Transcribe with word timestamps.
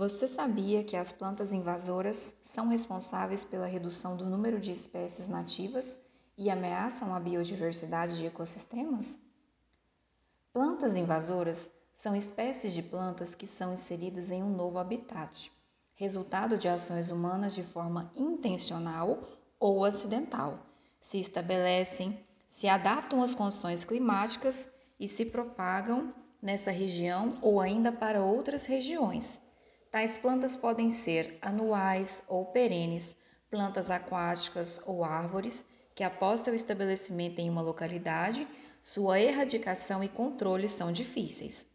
Você 0.00 0.26
sabia 0.26 0.82
que 0.82 0.96
as 0.96 1.12
plantas 1.12 1.52
invasoras 1.52 2.34
são 2.40 2.68
responsáveis 2.68 3.44
pela 3.44 3.66
redução 3.66 4.16
do 4.16 4.24
número 4.24 4.58
de 4.58 4.72
espécies 4.72 5.28
nativas 5.28 6.00
e 6.38 6.48
ameaçam 6.48 7.14
a 7.14 7.20
biodiversidade 7.20 8.16
de 8.16 8.24
ecossistemas? 8.24 9.18
Plantas 10.54 10.96
invasoras 10.96 11.70
são 11.92 12.16
espécies 12.16 12.72
de 12.72 12.82
plantas 12.82 13.34
que 13.34 13.46
são 13.46 13.74
inseridas 13.74 14.30
em 14.30 14.42
um 14.42 14.48
novo 14.48 14.78
habitat, 14.78 15.52
resultado 15.96 16.56
de 16.56 16.66
ações 16.66 17.10
humanas 17.10 17.54
de 17.54 17.62
forma 17.62 18.10
intencional 18.16 19.22
ou 19.58 19.84
acidental. 19.84 20.60
Se 20.98 21.18
estabelecem, 21.18 22.18
se 22.48 22.66
adaptam 22.68 23.22
às 23.22 23.34
condições 23.34 23.84
climáticas 23.84 24.66
e 24.98 25.06
se 25.06 25.26
propagam 25.26 26.10
nessa 26.40 26.70
região 26.70 27.36
ou 27.42 27.60
ainda 27.60 27.92
para 27.92 28.24
outras 28.24 28.64
regiões 28.64 29.38
Tais 29.90 30.16
plantas 30.16 30.56
podem 30.56 30.88
ser 30.88 31.36
anuais 31.42 32.22
ou 32.28 32.46
perenes, 32.46 33.16
plantas 33.50 33.90
aquáticas 33.90 34.80
ou 34.86 35.04
árvores 35.04 35.64
que, 35.96 36.04
após 36.04 36.42
seu 36.42 36.54
estabelecimento 36.54 37.40
em 37.40 37.50
uma 37.50 37.60
localidade, 37.60 38.46
sua 38.80 39.18
erradicação 39.20 40.02
e 40.04 40.08
controle 40.08 40.68
são 40.68 40.92
difíceis. 40.92 41.66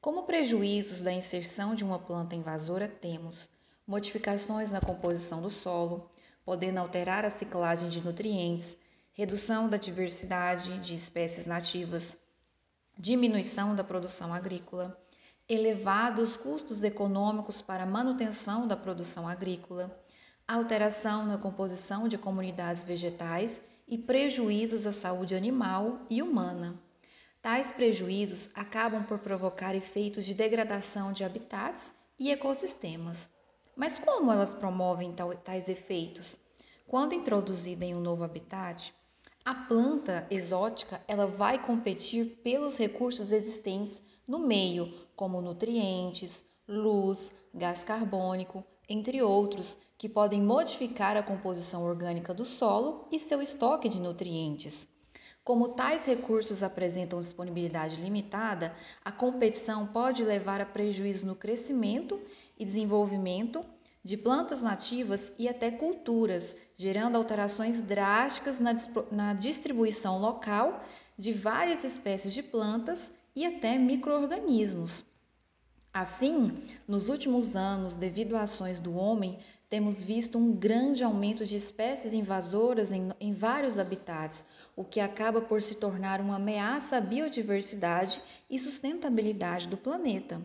Como 0.00 0.24
prejuízos 0.24 1.02
da 1.02 1.12
inserção 1.12 1.76
de 1.76 1.84
uma 1.84 2.00
planta 2.00 2.34
invasora, 2.34 2.88
temos 2.88 3.48
modificações 3.86 4.72
na 4.72 4.80
composição 4.80 5.40
do 5.40 5.48
solo, 5.48 6.10
podendo 6.44 6.78
alterar 6.78 7.24
a 7.24 7.30
ciclagem 7.30 7.88
de 7.88 8.04
nutrientes, 8.04 8.76
redução 9.12 9.68
da 9.68 9.76
diversidade 9.76 10.80
de 10.80 10.94
espécies 10.94 11.46
nativas, 11.46 12.16
diminuição 12.98 13.76
da 13.76 13.84
produção 13.84 14.34
agrícola, 14.34 15.00
elevados 15.52 16.34
custos 16.34 16.82
econômicos 16.82 17.60
para 17.60 17.84
manutenção 17.84 18.66
da 18.66 18.74
produção 18.74 19.28
agrícola, 19.28 19.94
alteração 20.48 21.26
na 21.26 21.36
composição 21.36 22.08
de 22.08 22.16
comunidades 22.16 22.84
vegetais 22.84 23.60
e 23.86 23.98
prejuízos 23.98 24.86
à 24.86 24.92
saúde 24.92 25.34
animal 25.34 26.00
e 26.08 26.22
humana. 26.22 26.80
Tais 27.42 27.70
prejuízos 27.70 28.48
acabam 28.54 29.04
por 29.04 29.18
provocar 29.18 29.74
efeitos 29.74 30.24
de 30.24 30.32
degradação 30.32 31.12
de 31.12 31.22
habitats 31.22 31.92
e 32.18 32.30
ecossistemas. 32.30 33.28
Mas 33.76 33.98
como 33.98 34.32
elas 34.32 34.54
promovem 34.54 35.14
tais 35.44 35.68
efeitos? 35.68 36.38
Quando 36.86 37.14
introduzida 37.14 37.84
em 37.84 37.94
um 37.94 38.00
novo 38.00 38.24
habitat, 38.24 38.94
a 39.44 39.54
planta 39.54 40.24
exótica 40.30 41.00
ela 41.08 41.26
vai 41.26 41.58
competir 41.58 42.40
pelos 42.44 42.76
recursos 42.76 43.32
existentes 43.32 44.02
no 44.26 44.38
meio, 44.38 44.94
como 45.16 45.40
nutrientes, 45.40 46.44
luz, 46.66 47.32
gás 47.52 47.82
carbônico, 47.82 48.64
entre 48.88 49.20
outros, 49.20 49.76
que 49.98 50.08
podem 50.08 50.40
modificar 50.40 51.16
a 51.16 51.22
composição 51.22 51.82
orgânica 51.82 52.32
do 52.32 52.44
solo 52.44 53.08
e 53.10 53.18
seu 53.18 53.42
estoque 53.42 53.88
de 53.88 54.00
nutrientes. 54.00 54.86
Como 55.44 55.70
tais 55.70 56.04
recursos 56.04 56.62
apresentam 56.62 57.18
disponibilidade 57.18 57.96
limitada, 57.96 58.76
a 59.04 59.10
competição 59.10 59.88
pode 59.88 60.22
levar 60.22 60.60
a 60.60 60.66
prejuízo 60.66 61.26
no 61.26 61.34
crescimento 61.34 62.20
e 62.56 62.64
desenvolvimento 62.64 63.64
de 64.04 64.16
plantas 64.16 64.60
nativas 64.60 65.32
e 65.38 65.48
até 65.48 65.70
culturas, 65.70 66.56
gerando 66.76 67.16
alterações 67.16 67.80
drásticas 67.80 68.58
na, 68.58 68.74
na 69.10 69.34
distribuição 69.34 70.18
local 70.18 70.84
de 71.16 71.32
várias 71.32 71.84
espécies 71.84 72.32
de 72.32 72.42
plantas 72.42 73.12
e 73.34 73.46
até 73.46 73.78
microorganismos. 73.78 75.04
Assim, 75.92 76.64
nos 76.88 77.08
últimos 77.08 77.54
anos, 77.54 77.96
devido 77.96 78.34
a 78.34 78.42
ações 78.42 78.80
do 78.80 78.94
homem, 78.94 79.38
temos 79.68 80.02
visto 80.02 80.38
um 80.38 80.52
grande 80.52 81.04
aumento 81.04 81.44
de 81.44 81.56
espécies 81.56 82.12
invasoras 82.12 82.92
em, 82.92 83.10
em, 83.20 83.32
vários 83.32 83.78
habitats, 83.78 84.44
o 84.74 84.84
que 84.84 85.00
acaba 85.00 85.40
por 85.40 85.62
se 85.62 85.76
tornar 85.76 86.20
uma 86.20 86.36
ameaça 86.36 86.96
à 86.96 87.00
biodiversidade 87.00 88.20
e 88.50 88.58
sustentabilidade 88.58 89.68
do 89.68 89.76
planeta. 89.76 90.40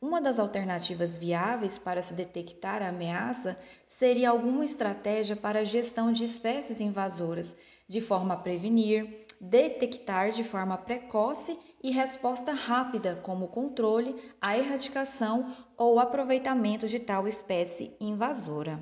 Uma 0.00 0.20
das 0.20 0.38
alternativas 0.38 1.18
viáveis 1.18 1.76
para 1.76 2.00
se 2.00 2.14
detectar 2.14 2.82
a 2.82 2.88
ameaça 2.88 3.58
seria 3.84 4.30
alguma 4.30 4.64
estratégia 4.64 5.34
para 5.34 5.60
a 5.60 5.64
gestão 5.64 6.12
de 6.12 6.22
espécies 6.22 6.80
invasoras, 6.80 7.56
de 7.88 8.00
forma 8.00 8.34
a 8.34 8.36
prevenir, 8.36 9.26
detectar 9.40 10.30
de 10.30 10.44
forma 10.44 10.78
precoce 10.78 11.58
e 11.82 11.90
resposta 11.90 12.52
rápida, 12.52 13.18
como 13.24 13.48
controle, 13.48 14.14
a 14.40 14.56
erradicação 14.56 15.52
ou 15.76 15.98
aproveitamento 15.98 16.86
de 16.86 17.00
tal 17.00 17.26
espécie 17.26 17.92
invasora. 18.00 18.76